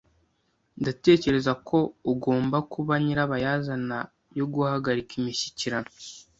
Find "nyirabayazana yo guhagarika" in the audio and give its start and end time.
3.03-5.11